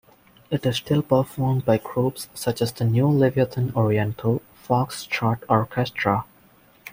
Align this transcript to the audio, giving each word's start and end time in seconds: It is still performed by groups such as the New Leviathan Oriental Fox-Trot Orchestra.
It 0.49 0.65
is 0.65 0.77
still 0.77 1.03
performed 1.03 1.63
by 1.63 1.77
groups 1.77 2.27
such 2.33 2.63
as 2.63 2.71
the 2.71 2.85
New 2.85 3.05
Leviathan 3.09 3.71
Oriental 3.75 4.41
Fox-Trot 4.55 5.43
Orchestra. 5.47 6.25